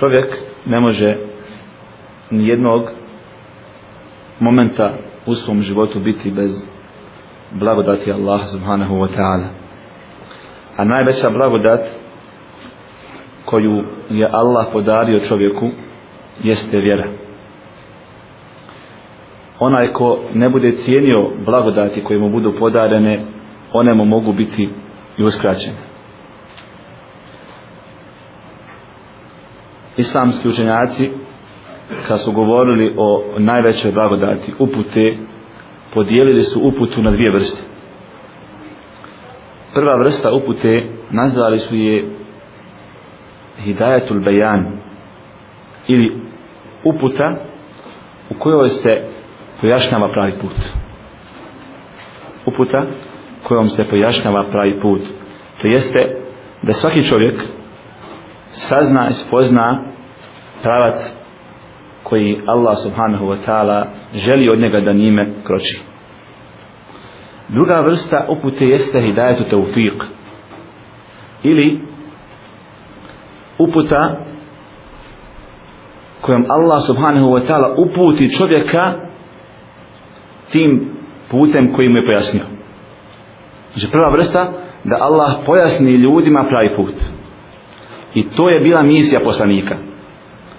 [0.00, 0.34] Čovjek
[0.66, 1.16] ne može
[2.30, 2.82] ni jednog
[4.40, 4.92] momenta
[5.26, 6.66] u svom životu biti bez
[7.52, 9.48] blagodati Allah subhanahu wa ta'ala.
[10.76, 11.80] A najveća blagodat
[13.44, 15.68] koju je Allah podario čovjeku
[16.42, 17.12] jeste vjera.
[19.58, 23.26] Onaj ko ne bude cijenio blagodati koje mu budu podarene
[23.72, 24.68] one mu mogu biti
[25.18, 25.89] i uskraćene.
[30.00, 31.10] Islamski učenjaci
[32.08, 35.16] kad su govorili o najvećoj blagodati upute
[35.94, 37.62] podijelili su uputu na dvije vrste.
[39.74, 42.10] Prva vrsta upute nazvali su je
[43.64, 44.64] hidayatul bayan
[45.88, 46.12] ili
[46.84, 47.36] uputa
[48.30, 48.90] u kojoj se
[49.60, 50.56] pojašnjava pravi put.
[52.46, 52.86] Uputa
[53.42, 55.02] kojom se pojašnjava pravi put.
[55.62, 56.16] To jeste
[56.62, 57.40] da svaki čovjek
[58.46, 59.89] sazna i spozna
[60.62, 61.16] pravac
[62.02, 65.80] koji Allah subhanahu wa ta'ala želi od njega da njime kroči.
[67.48, 70.04] Druga vrsta upute jeste hidajetu taufiq
[71.42, 71.80] ili
[73.58, 74.16] uputa
[76.20, 78.92] kojom Allah subhanahu wa ta'ala uputi čovjeka
[80.52, 80.92] tim
[81.30, 82.44] putem koji mu je pojasnio.
[83.72, 84.52] Znači prva vrsta
[84.84, 86.94] da Allah pojasni ljudima pravi put.
[88.14, 89.89] I to je bila misija poslanika.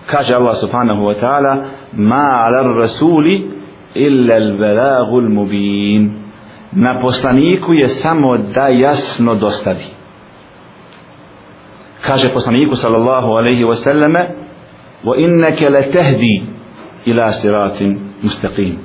[0.05, 1.53] Kaže Allah subhanahu wa ta'ala
[1.93, 3.49] Ma ala rasuli
[3.95, 6.11] illa al balagul mubin
[6.73, 9.85] Na poslaniku je samo da jasno dostavi.
[12.01, 14.29] Kaže poslaniku sallallahu alaihi wa sallame
[15.03, 16.43] Wa inneke le tehdi
[17.05, 18.75] ila siratin mustaqim.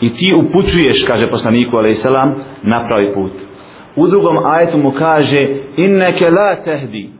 [0.00, 3.32] I ti upućuješ, kaže poslaniku alaihi salam, na pravi put.
[3.96, 5.38] U drugom ajetu mu kaže
[5.76, 7.10] inneke la tehdi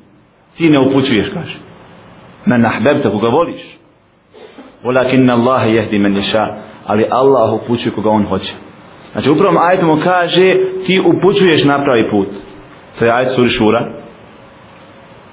[0.56, 1.67] ti ne upućuješ kaže
[2.48, 3.62] men ahbebte koga voliš.
[4.84, 6.44] Walakin Allah jehdi men ješa
[6.86, 8.54] ali Allah upućuje koga on hoće.
[9.12, 10.46] Znači upravo ajet mu kaže
[10.86, 12.28] ti upućuješ na pravi put.
[12.98, 13.92] To je ajet suri šura.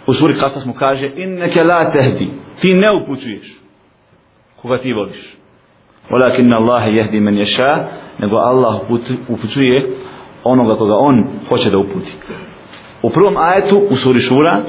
[0.07, 2.29] U suri kasas mu kaže inneke la tehdi
[2.61, 3.61] ti ne upućuješ
[4.61, 5.37] koga ti voliš.
[6.09, 7.85] Walakin Allah jehdi men ješa
[8.19, 8.81] nego Allah
[9.29, 9.87] upućuje
[10.43, 12.17] onoga koga on hoće da uputi.
[13.01, 14.63] U prvom ajetu u suri šura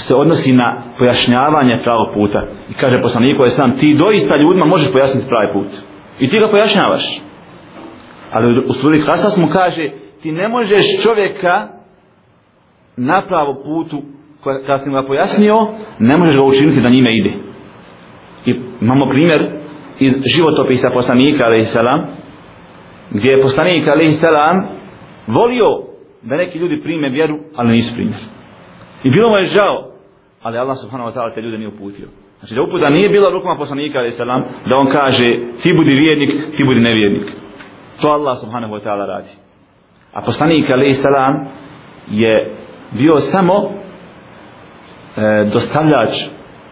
[0.00, 2.46] se odnosi na pojašnjavanje pravog puta.
[2.70, 5.68] I kaže poslaniku je sam, ti doista ljudima možeš pojasniti pravi put.
[6.20, 7.22] I ti ga pojašnjavaš.
[8.32, 9.90] Ali u suri Kasas mu kaže,
[10.22, 11.68] ti ne možeš čovjeka
[12.96, 14.02] na pravo putu,
[14.44, 15.56] kada sam ga pojasnio,
[15.98, 17.30] ne možeš ga učiniti da njime ide.
[18.46, 19.50] I imamo primjer
[19.98, 21.76] iz životopisa poslanika, a.s.
[23.10, 24.24] gdje je poslanik, a.s.
[25.26, 25.66] volio
[26.22, 28.35] da neki ljudi prime vjeru, ali nisu primjer.
[29.06, 29.76] I bilo mu je žao,
[30.42, 32.08] ali Allah subhanahu wa ta'ala te ljude nije uputio.
[32.38, 35.28] Znači da uputa nije bila rukama poslanika alaih salam, da on kaže
[35.62, 37.30] ti budi vjernik, ti budi nevjernik.
[38.00, 39.32] To Allah subhanahu wa ta'ala radi.
[40.12, 41.48] A poslanik alaih salam
[42.10, 42.54] je
[42.92, 43.70] bio samo e,
[45.52, 46.12] dostavljač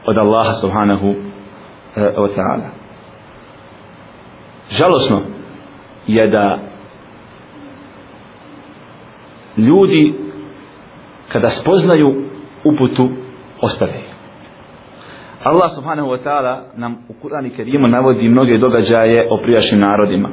[0.07, 2.69] od Allaha subhanahu e, wa ta'ala.
[4.79, 5.23] Žalosno
[6.07, 6.59] je da
[9.57, 10.15] ljudi
[11.33, 12.24] kada spoznaju
[12.66, 13.10] uputu
[13.62, 13.94] ostave.
[15.44, 20.30] Allah subhanahu wa ta'ala nam u Kur'ani Kerimu navodi mnoge događaje o prijašnjim narodima.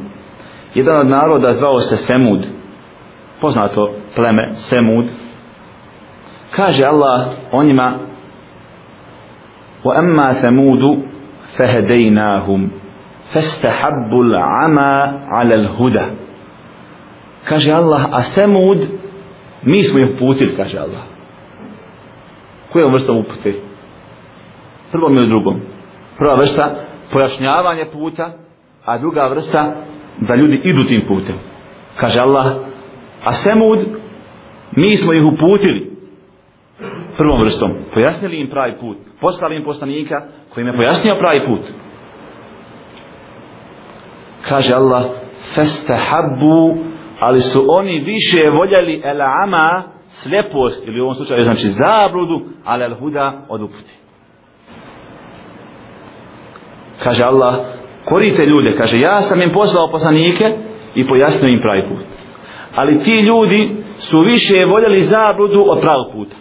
[0.75, 2.47] Jedan od naroda zvao se Semud,
[3.41, 5.05] poznato pleme Semud,
[6.51, 7.99] kaže Allah o njima
[9.85, 10.83] وَأَمَّا ثَمُودُ
[11.57, 12.71] فَهَدَيْنَاهُمْ
[13.33, 14.93] فَاسْتَحَبُّ الْعَمَا
[15.29, 16.07] عَلَى الْهُدَى
[17.47, 18.79] kaže Allah a Semud
[19.63, 21.03] mi smo ih putili kaže Allah
[22.72, 23.54] kojom vrstom upute
[24.92, 25.62] prvom ili drugom?
[26.18, 26.76] Prva vrsta
[27.12, 28.32] pojašnjavanje puta
[28.86, 29.76] a druga vrsta
[30.20, 31.36] da ljudi idu tim putem.
[32.00, 32.46] Kaže Allah
[33.24, 33.80] a Semud
[34.76, 35.92] mi smo ih uputili.
[37.18, 37.72] Prvom vrstom.
[37.94, 38.98] Pojasnili im pravi put.
[39.22, 40.22] Poslali im poslanika
[40.54, 41.62] koji im je pojasnio pravi put.
[44.50, 45.04] Kaže Allah
[45.56, 46.78] festahabbu
[47.20, 52.84] ali su oni više voljeli el ama slepost ili u ovom slučaju znači zabludu, ali
[52.84, 53.96] al huda od uputi.
[57.04, 57.56] Kaže Allah,
[58.06, 60.46] korite ljude, kaže ja sam im poslao poslanike
[60.96, 62.06] i pojasnio im pravi put.
[62.76, 66.36] Ali ti ljudi su više voljeli zabludu od pravog puta.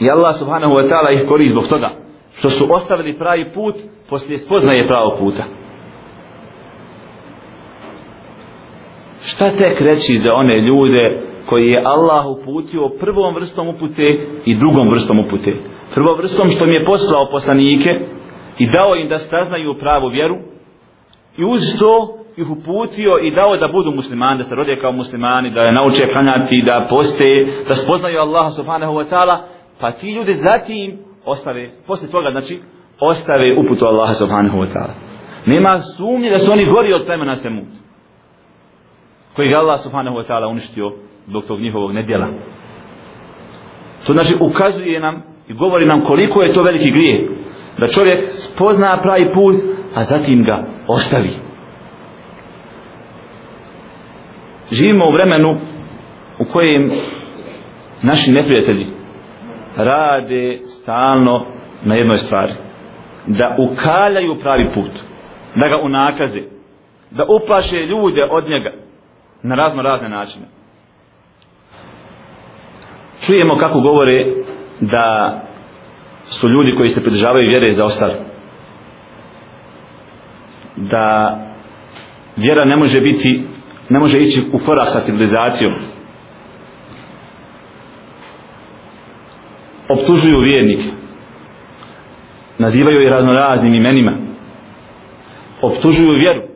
[0.00, 1.90] I Allah subhanahu wa ta'ala ih kori zbog toga
[2.32, 3.74] što su ostavili pravi put
[4.08, 5.59] poslije spoznaje pravog puta.
[9.40, 14.06] Šta tek reći za one ljude koji je Allah uputio prvom vrstom upute
[14.44, 15.52] i drugom vrstom upute?
[15.94, 17.90] Prvom vrstom što mi je poslao poslanike
[18.58, 20.36] i dao im da saznaju pravu vjeru
[21.38, 21.94] i uz to
[22.36, 26.12] ih uputio i dao da budu muslimani, da se rode kao muslimani, da je nauče
[26.12, 29.36] klanjati, da poste, da spoznaju Allaha subhanahu wa ta'ala,
[29.80, 32.54] pa ti ljudi zatim ostave, posle toga znači,
[33.00, 34.94] ostave uputu Allaha subhanahu wa ta'ala.
[35.46, 37.89] Nema sumnje da su oni gori od plemena Semud
[39.36, 40.92] koji ga Allah subhanahu wa ta'ala uništio
[41.26, 42.28] zbog tog njihovog nedjela.
[44.06, 47.28] To znači ukazuje nam i govori nam koliko je to veliki grije
[47.78, 49.54] da čovjek spozna pravi put
[49.94, 51.36] a zatim ga ostavi.
[54.70, 55.58] Živimo u vremenu
[56.38, 56.90] u kojem
[58.02, 58.86] naši neprijatelji
[59.76, 61.46] rade stalno
[61.84, 62.52] na jednoj stvari.
[63.26, 64.90] Da ukaljaju pravi put.
[65.54, 66.40] Da ga unakaze.
[67.10, 68.72] Da uplaše ljude od njega
[69.42, 70.46] na razno razne načine.
[73.26, 74.24] Čujemo kako govore
[74.80, 75.40] da
[76.24, 78.14] su ljudi koji se pridržavaju vjere za ostali.
[80.76, 81.36] Da
[82.36, 83.44] vjera ne može biti
[83.90, 85.72] ne može ići u korak sa civilizacijom.
[89.88, 90.88] Optužuju vjernike.
[92.58, 94.18] Nazivaju ih raznoraznim imenima.
[95.62, 96.49] Optužuju vjeru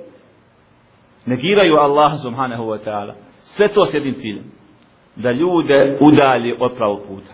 [1.26, 3.14] negiraju Allah subhanahu wa ta'ala.
[3.40, 4.44] Sve to s jednim ciljem.
[5.16, 7.32] Da ljude udalji od pravog puta.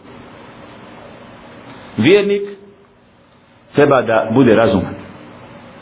[1.96, 2.42] Vjernik
[3.74, 4.94] treba da bude razuman.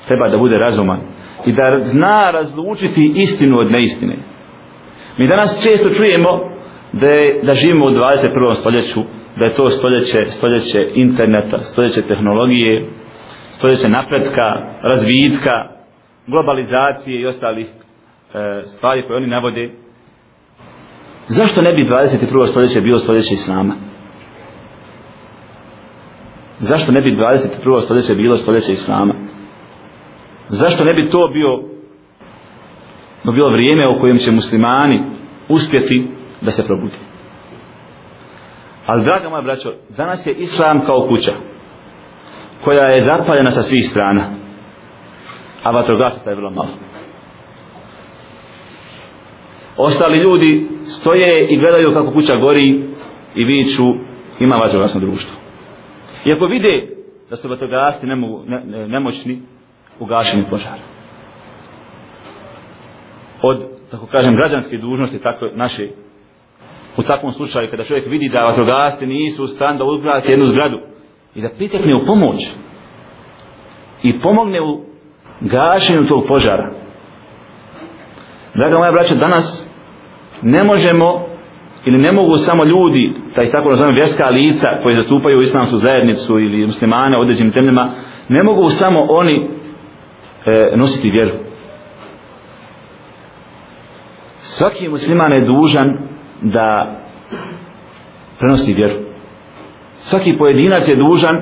[0.06, 1.00] Treba da bude razuman.
[1.46, 4.16] I da zna razlučiti istinu od neistine.
[5.18, 6.50] Mi danas često čujemo
[6.92, 8.52] da, je, da živimo u 21.
[8.52, 9.00] stoljeću
[9.38, 12.90] da je to stoljeće, stoljeće interneta, stoljeće tehnologije,
[13.50, 14.46] stoljeće napretka,
[14.82, 15.52] razvitka,
[16.26, 17.66] globalizacije i ostalih
[18.34, 19.70] E, stvari koje oni navode
[21.26, 22.46] zašto ne bi 21.
[22.46, 23.74] stoljeće bilo stoljeće Islama
[26.58, 27.80] zašto ne bi 21.
[27.80, 29.14] stoljeće bilo stoljeće Islama
[30.48, 31.62] zašto ne bi to bio
[33.24, 35.02] no bilo vrijeme u kojem će muslimani
[35.48, 36.08] uspjeti
[36.40, 36.96] da se probudi
[38.86, 41.32] ali draga moja braćo danas je Islam kao kuća
[42.64, 44.30] koja je zapaljena sa svih strana
[45.62, 46.87] a vatrogasista je vrlo malo
[49.78, 52.84] ostali ljudi stoje i gledaju kako kuća gori
[53.34, 53.84] i viču
[54.40, 55.38] ima vatrogasno društvo
[56.24, 56.86] i ako vide
[57.30, 59.42] da su vatrogasci nemo, ne, ne, nemoćni
[60.00, 60.82] u gašenju požara.
[63.42, 65.88] Od tako kažem građanske dužnosti tako naše
[66.96, 70.78] u takvom slučaju kada čovjek vidi da vatrogasci nisu u stan da uzgrasi jednu zgradu
[71.34, 72.36] i da pritekne u pomoć
[74.02, 74.80] i pomogne u
[75.40, 76.72] gašenju tog požara.
[78.54, 79.67] Draga moja braća, danas
[80.42, 81.26] ne možemo
[81.84, 86.66] ili ne mogu samo ljudi, taj tako nazovem vjerska lica koji zastupaju islamsku zajednicu ili
[86.66, 87.90] muslimane u određenim zemljama,
[88.28, 89.50] ne mogu samo oni
[90.46, 91.32] e, nositi vjeru.
[94.36, 95.98] Svaki musliman je dužan
[96.42, 96.96] da
[98.38, 98.94] prenosi vjeru.
[99.94, 101.36] Svaki pojedinac je dužan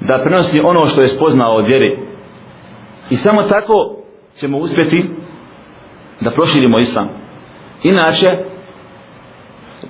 [0.00, 1.96] da prenosi ono što je spoznao od vjere.
[3.10, 3.96] I samo tako
[4.36, 5.10] ćemo uspjeti
[6.20, 7.25] da proširimo islam.
[7.90, 8.30] Inače,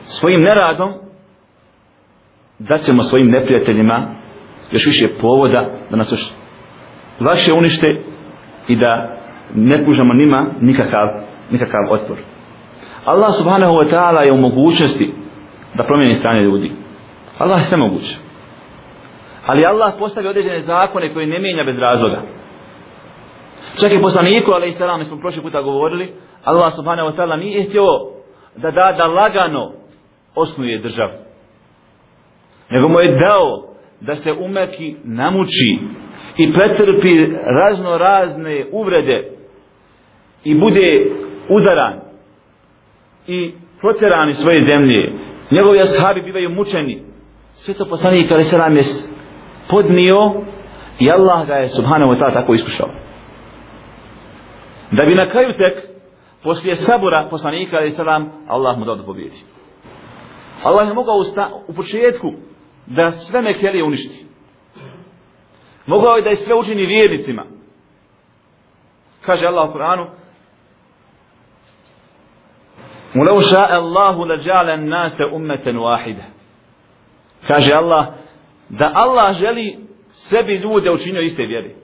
[0.05, 0.93] svojim neradom
[2.59, 4.15] da ćemo svojim neprijateljima
[4.73, 6.33] još više povoda da nas još
[7.21, 7.87] vaše unište
[8.69, 9.17] i da
[9.55, 11.09] ne pužamo nima nikakav,
[11.51, 12.19] nikakav otpor.
[13.05, 15.15] Allah subhanahu wa ta'ala je u mogućnosti
[15.75, 16.73] da promijeni stanje ljudi.
[17.39, 18.17] Allah je sve moguće.
[19.47, 22.23] Ali Allah postavi određene zakone koje ne mijenja bez razloga.
[23.81, 26.15] Čak i poslaniku, ali i salam, smo prošli puta govorili,
[26.47, 27.87] Allah subhanahu wa ta'ala nije htio
[28.57, 29.73] da da da lagano
[30.35, 31.13] osnuje državu.
[32.71, 35.79] Nego mu je dao da se umeki namuči
[36.37, 37.15] i pretrpi
[37.47, 39.31] razno razne uvrede
[40.45, 41.07] i bude
[41.49, 42.01] udaran
[43.27, 45.13] i proteran iz svoje zemlje.
[45.51, 47.03] Njegovi ashabi bivaju mučeni.
[47.53, 48.83] Sve to poslanik ali se nam je
[49.71, 50.43] podnio
[50.99, 52.89] i Allah ga je subhanahu wa ta'ala tako iskušao.
[54.93, 55.96] Da bi na kraju tek
[56.47, 59.37] poslije sabora poslanika ali salam Allah mu dao da pobjedi.
[60.63, 62.33] Allah je mogao usta, u početku
[62.87, 64.27] da sve mekelije uništi.
[65.87, 67.45] Mogao je da je sve učini vjernicima.
[69.21, 70.07] Kaže Allah u Koranu
[73.21, 76.37] Ulau ša Allahu la džale nase ummeten wahide
[77.47, 78.07] kaže Allah
[78.69, 81.75] da Allah želi sebi ljude učinio iste vjeri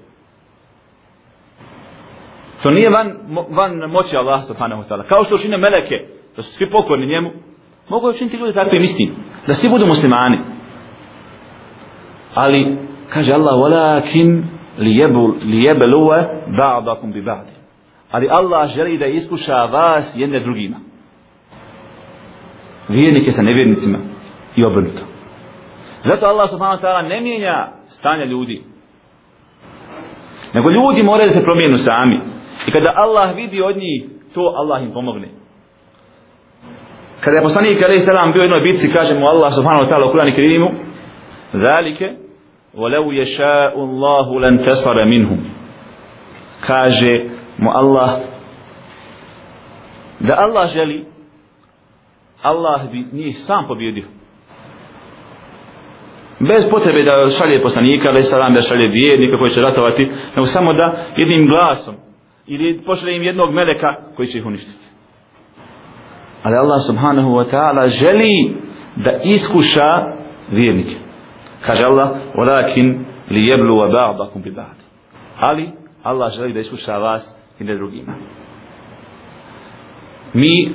[2.62, 3.12] to nije van,
[3.50, 5.08] van moći Allah subhanahu wa ta'ala.
[5.08, 7.30] Kao što učine meleke da su svi pokorni njemu
[7.88, 9.14] mogu učiniti ljudi takvim istim
[9.46, 10.38] da svi budu muslimani.
[12.34, 12.78] Ali
[13.08, 14.42] kaže Allah walakin
[15.44, 17.62] lijebeluve ba'dakum bi ba'di
[18.12, 20.76] ali Allah želi da iskuša vas jedne drugima.
[22.88, 23.98] Vjernike sa nevjernicima
[24.56, 25.02] i obrnuto.
[25.98, 28.62] Zato Allah subhanahu wa ta'ala ne mijenja stanja ljudi.
[30.54, 32.20] Nego ljudi moraju da se promijenu sami.
[32.67, 34.03] i kada Allah vidi od njih
[34.33, 35.27] to Allah im pomogne
[37.21, 40.09] kada je poslanik alaih salam bio u jednoj bitci kaže mu Allah subhanahu wa ta'ala
[40.09, 40.69] u Kur'an i Kerimu
[41.53, 42.27] zalike
[42.77, 45.39] ولو يشاء الله لن تصر منهم
[46.67, 47.13] kaže
[47.57, 48.19] mu Allah
[50.19, 51.05] da Allah želi
[52.41, 54.05] Allah bi njih sam pobjedio
[56.39, 60.03] bez potrebe da šalje poslanika ali salam da šalje vjernika koji će ratovati
[60.35, 61.95] nego samo da jednim glasom
[62.46, 64.88] ili pošle im jednog meleka koji će ih uništiti.
[66.42, 68.56] Ali Allah subhanahu wa ta'ala želi
[68.96, 70.16] da iskuša
[70.50, 70.96] vjernike.
[71.66, 74.54] Kaže Allah walakin li jeblu wa ba'dakum bi
[75.38, 75.70] ali
[76.02, 78.14] Allah želi da iskuša vas i ne drugima.
[80.34, 80.74] Mi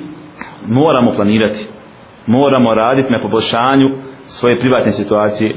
[0.66, 1.78] moramo planirati
[2.28, 3.88] moramo raditi na poboljšanju
[4.22, 5.56] svoje privatne situacije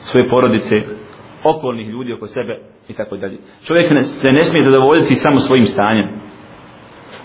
[0.00, 0.82] svoje porodice
[1.44, 2.60] okolnih ljudi oko sebe
[2.92, 3.38] i tako dalje.
[3.66, 6.08] Čovjek se ne, se ne smije zadovoljiti samo svojim stanjem.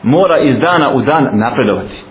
[0.04, 2.06] Mora iz dana u dan napredovati.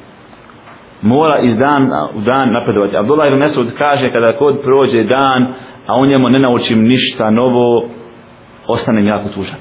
[1.02, 2.96] Mora iz dana u dan napredovati.
[2.96, 5.54] Abdullah ibn Mesud kaže kada kod prođe dan
[5.86, 7.88] a u njemu ne naučim ništa novo
[8.66, 9.60] ostane jako tužan.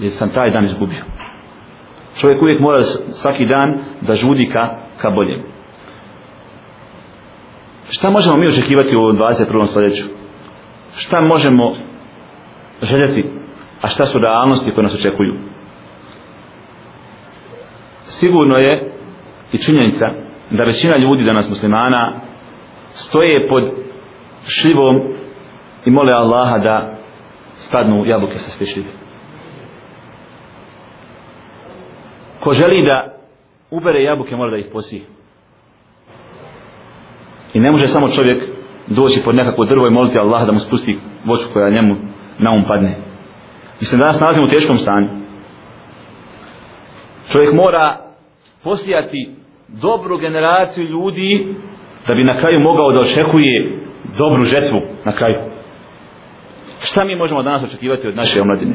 [0.00, 1.04] Jer sam taj dan izgubio.
[2.20, 2.78] Čovjek uvijek mora
[3.22, 4.68] svaki dan da žudi ka,
[5.02, 5.42] ka boljem.
[7.90, 9.66] Šta možemo mi očekivati u 21.
[9.66, 10.04] stoljeću?
[10.94, 11.74] Šta možemo
[12.82, 13.24] željeti.
[13.80, 15.34] A šta su realnosti koje nas očekuju?
[18.02, 18.92] Sigurno je
[19.52, 20.06] i činjenica
[20.50, 22.20] da većina ljudi danas muslimana
[22.88, 23.64] stoje pod
[24.48, 24.96] šljivom
[25.84, 26.98] i mole Allaha da
[27.54, 28.90] spadnu jabuke sa ste šljive.
[32.40, 33.16] Ko želi da
[33.70, 35.02] ubere jabuke mora da ih posije.
[37.54, 38.42] I ne može samo čovjek
[38.86, 41.96] doći pod nekakvo drvo i moliti Allaha da mu spusti voću koja njemu
[42.38, 42.96] na um padne.
[43.80, 45.08] Mi se danas nalazimo u teškom stanju.
[47.32, 47.98] Čovjek mora
[48.62, 49.30] posijati
[49.68, 51.54] dobru generaciju ljudi
[52.06, 53.80] da bi na kraju mogao da očekuje
[54.18, 55.36] dobru žetvu na kraju.
[56.80, 58.74] Šta mi možemo danas očekivati od naše omladine?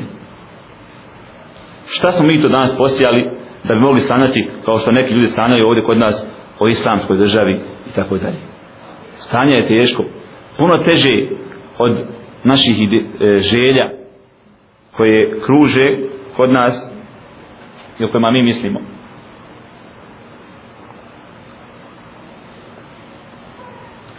[1.85, 3.29] Šta smo mi to danas posijali
[3.63, 6.27] da bi mogli sanjati kao što neki ljudi sanjaju ovdje kod nas
[6.59, 7.53] o islamskoj državi
[7.89, 8.37] i tako dalje?
[9.13, 10.03] Stanje je teško.
[10.57, 11.09] Puno teže
[11.77, 13.89] od naših e, želja
[14.91, 15.97] koje kruže
[16.35, 16.91] kod nas
[17.99, 18.79] i o kojima mi mislimo.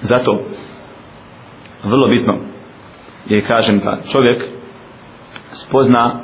[0.00, 0.44] Zato
[1.84, 2.38] vrlo bitno
[3.26, 4.42] je kažem da čovjek
[5.52, 6.20] spozna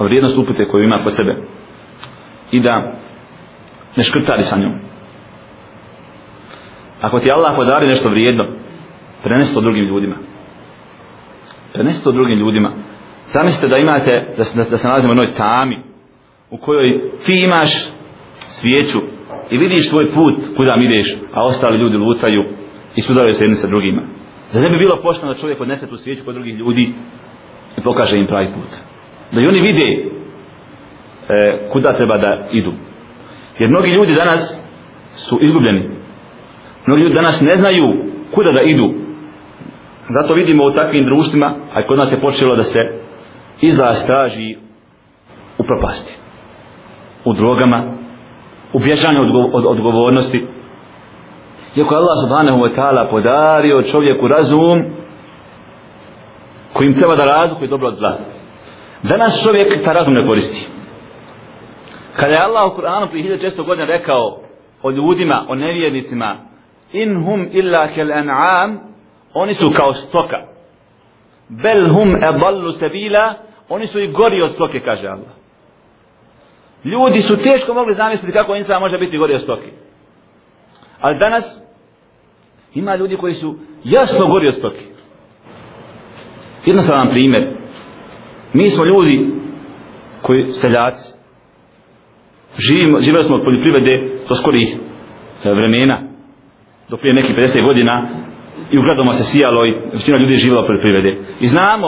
[0.00, 1.36] vrijednost upute koju ima kod sebe
[2.50, 2.92] i da
[3.96, 4.72] ne škrtari sa njom.
[7.00, 8.46] Ako ti Allah podari nešto vrijedno
[9.22, 10.29] prenesi to drugim ljudima.
[11.72, 12.72] Prenesite to drugim ljudima.
[13.24, 15.78] Zamislite da imate da se, da, da se nalazimo u jednoj tami
[16.50, 17.70] u kojoj ti imaš
[18.34, 18.98] svijeću
[19.50, 22.44] i vidiš tvoj put kuda mi ideš a ostali ljudi lutaju
[22.96, 24.02] i sudaraju se jedni sa drugima.
[24.48, 26.92] Zar ne bi bilo pošteno da čovjek odnese tu svijeću kod drugih ljudi
[27.78, 28.70] i pokaže im pravi put?
[29.32, 29.88] Da i oni vide
[31.28, 32.72] e, kuda treba da idu.
[33.58, 34.64] Jer mnogi ljudi danas
[35.12, 35.90] su izgubljeni.
[36.86, 37.86] Mnogi ljudi danas ne znaju
[38.34, 38.94] kuda da idu
[40.18, 42.80] zato vidimo u takvim društvima a kod nas je počelo da se
[43.60, 44.56] izlaz traži
[45.58, 46.20] u propasti
[47.24, 48.00] u drogama
[48.72, 50.46] u bježanju od, od odgovornosti.
[51.76, 54.84] Iako Allah subhanahu wa ta'ala podario čovjeku razum
[56.72, 58.18] kojim treba da razlikuje dobro od zla.
[59.02, 60.68] Danas čovjek ta razum ne koristi.
[62.16, 64.40] Kada je Allah u Kur'anu prije 1600 godina rekao
[64.82, 66.36] o ljudima, o nevjernicima
[66.92, 68.89] in hum illa kel an'am
[69.34, 70.46] oni su kao stoka
[71.48, 73.34] bel hum edallu sebila
[73.68, 75.40] oni su i gori od stoke kaže Allah
[76.84, 79.70] Ljudi su teško mogli zamisliti kako insan može biti gori od stoke.
[81.00, 81.62] Ali danas
[82.74, 84.84] ima ljudi koji su jasno gori od stoke.
[86.66, 87.56] Jednostavan primjer.
[88.52, 89.32] Mi smo ljudi
[90.22, 91.14] koji seljaci.
[92.58, 94.68] Živimo, živeli smo od poljoprivrede do skorih
[95.44, 96.02] e, vremena,
[96.88, 98.08] do prije nekih 50 godina
[98.72, 101.16] i u gradoma se sijalo i većina ljudi je živjela od poljoprivrede.
[101.40, 101.86] I znamo,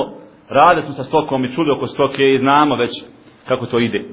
[0.49, 2.91] rade smo sa stokom i čuli oko stoke i znamo već
[3.49, 4.05] kako to ide.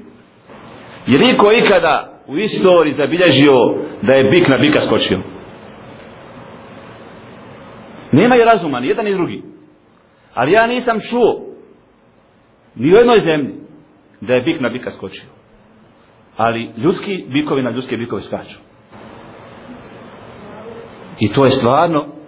[1.06, 3.54] Je li ko ikada u istoriji zabilježio
[4.02, 5.18] da je bik na bika skočio?
[8.12, 9.42] Nema je razuma, ni jedan ni drugi.
[10.34, 11.46] Ali ja nisam čuo
[12.74, 13.54] ni u jednoj zemlji
[14.20, 15.24] da je bik na bika skočio.
[16.36, 18.58] Ali ljudski bikovi na ljudske bikovi skaču.
[21.20, 22.19] I to je stvarno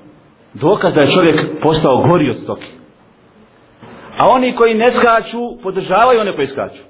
[0.54, 2.72] dokaz da je čovjek postao gori od stoki.
[4.18, 6.84] A oni koji ne skaču, podržavaju one koji skaču.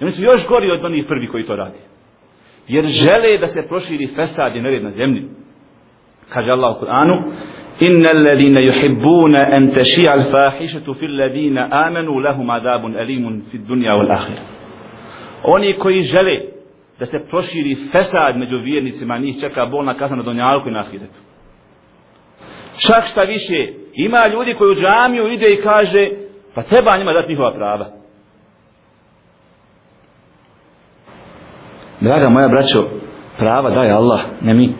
[0.00, 1.78] I oni su još gori od onih prvi koji to radi.
[2.68, 5.28] Jer žele da se proširi fesad i nered na zemlji.
[6.28, 7.32] Kaže Allah u Kur'anu,
[7.82, 14.38] إن الذين يحبون أن تشيع الفاحشة في الذين آمنوا لهم عذاب أليم في الدنيا والآخرة
[15.44, 16.40] Oni koji žele
[16.98, 21.18] da se proširi fesad među vjernicima, njih čeka bolna kazna na donjalku i na ahiretu.
[22.77, 26.09] Čak šta više, ima ljudi koji u džamiju ide i kaže,
[26.55, 27.85] pa treba njima dati njihova prava.
[32.01, 32.79] Draga moja braćo,
[33.37, 34.75] prava daje Allah, ne mi.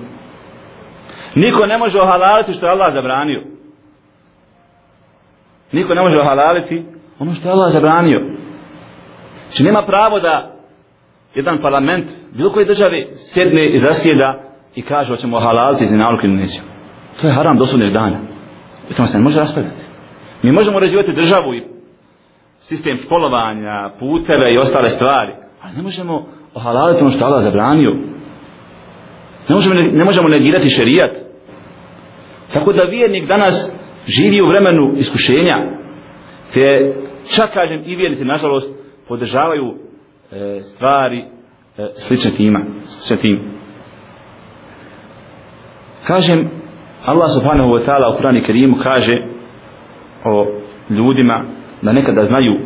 [1.35, 3.41] Niko ne može ohalaliti što je Allah zabranio.
[5.71, 6.85] Niko ne može ohalaliti
[7.19, 8.21] ono što je Allah zabranio.
[9.49, 10.55] Znači nema pravo da
[11.35, 14.39] jedan parlament bilo koje države sjedne i zasjeda
[14.75, 16.74] i kaže hoćemo ohalaliti zinaluk ili nećemo.
[17.21, 18.19] To je haram do sudnjeg dana.
[18.89, 19.83] I tamo se ne može raspravljati.
[20.43, 21.63] Mi možemo uređivati državu i
[22.59, 25.33] sistem školovanja, puteve i ostale stvari.
[25.61, 27.91] Ali ne možemo ohalaliti ono što Allah zabranio.
[29.49, 31.11] Ne možemo, ne možemo negirati šerijat.
[32.53, 33.75] Tako da vjernik danas
[34.07, 35.57] živi u vremenu iskušenja,
[36.53, 36.93] te
[37.35, 38.73] čak kažem i vjernici, nažalost,
[39.07, 39.73] podržavaju
[40.31, 41.25] e, stvari e,
[41.93, 43.39] slične tima, slične tim.
[46.07, 46.64] Kažem,
[47.05, 49.17] Allah subhanahu wa ta'ala u Kurani Kerimu kaže
[50.23, 50.47] o
[50.89, 51.45] ljudima
[51.81, 52.59] da nekada znaju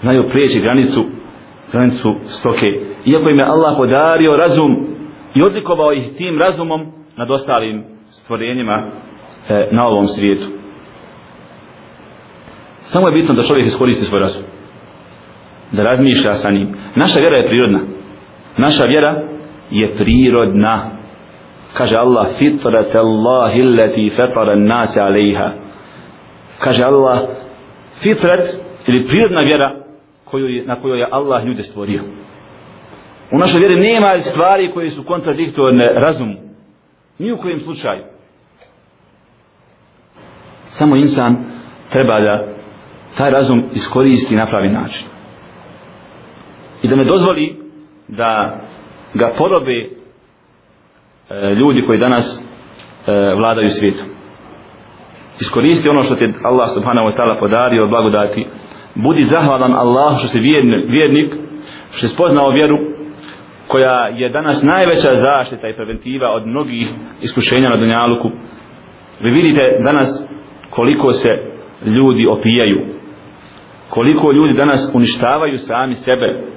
[0.00, 1.04] znaju prijeći granicu
[1.72, 2.66] granicu stoke.
[3.04, 4.86] Iako im je Allah podario razum
[5.34, 8.90] i odlikovao ih tim razumom nad ostalim stvorenjima
[9.48, 10.46] e, na ovom svijetu.
[12.78, 14.42] Samo je bitno da čovjek iskoristi svoj razum.
[15.72, 16.74] Da razmišlja sa njim.
[16.96, 17.80] Naša vjera je prirodna.
[18.58, 19.22] Naša vjera
[19.70, 20.90] je prirodna.
[21.74, 25.52] Kaže Allah, fitrat Allahi illati fatara nase alejha.
[26.58, 27.18] Kaže Allah,
[28.02, 28.44] fitrat
[28.86, 29.76] ili prirodna vjera
[30.24, 32.02] koju je, na kojoj je Allah ljude stvorio.
[33.32, 36.34] U našoj vjeri nema stvari koje su kontradiktorne razumu.
[37.18, 38.02] Ni u kojem slučaju
[40.72, 41.36] samo insan
[41.90, 42.46] treba da
[43.16, 45.08] taj razum iskoristi na pravi način
[46.82, 47.56] i da ne dozvoli
[48.08, 48.60] da
[49.14, 49.88] ga porobe
[51.32, 52.26] E, ljudi koji danas
[53.06, 54.06] e, vladaju svijetom.
[55.40, 58.46] Iskoristi ono što ti Allah subhanahu wa ta'ala podario od blagodati.
[58.94, 61.34] Budi zahvalan Allah što si vjernik, vjernik
[61.90, 62.78] što si spoznao vjeru
[63.68, 66.88] koja je danas najveća zaštita i preventiva od mnogih
[67.22, 68.30] iskušenja na Dunjaluku.
[69.20, 70.28] Vi vidite danas
[70.70, 71.30] koliko se
[71.84, 73.02] ljudi opijaju
[73.94, 76.52] koliko ljudi danas uništavaju sami sebe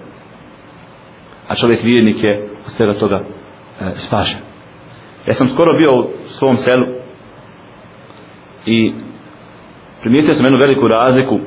[1.47, 4.44] a čovjek vjernik je od svega toga e, spašen
[5.27, 6.85] ja sam skoro bio u svom selu
[8.65, 8.93] i
[10.01, 11.39] primijetio sam jednu veliku razliku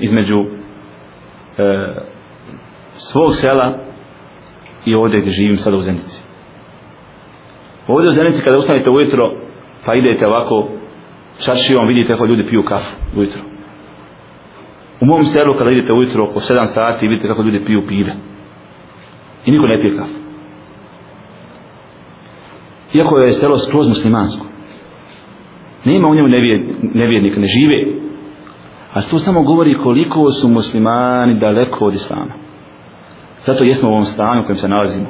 [0.00, 0.44] između e,
[2.92, 3.78] svog sela
[4.84, 6.22] i ovdje gdje živim sada u Zenici
[7.86, 9.32] ovdje u Zenici kada ustanete ujutro
[9.84, 10.68] pa idete ovako
[11.44, 13.40] čašijom, vidite kako ljudi piju kafu ujutro.
[15.00, 18.12] U mom selu kada idete ujutro oko 7 sati vidite kako ljudi piju pive.
[19.46, 20.25] I niko ne pije kafu.
[22.92, 24.46] Iako je selo skroz muslimansko.
[25.84, 26.28] Nema u njemu
[26.94, 27.78] nevjernika, ne žive.
[28.92, 32.34] A to samo govori koliko su muslimani daleko od islama.
[33.38, 35.06] Zato jesmo u ovom stanju u kojem se nalazimo.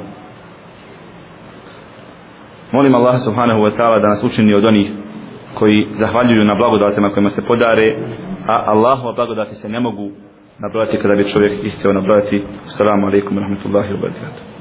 [2.71, 4.91] Molim Allah subhanahu wa ta'ala da nas učini od onih
[5.53, 7.95] koji zahvaljuju na blagodatima kojima se podare
[8.47, 10.09] a Allahova blagodati se ne mogu
[10.59, 14.56] nabrojati kada bi čovjek istio nabrojati Assalamu alaikum wa rahmatullahi wa barakatuh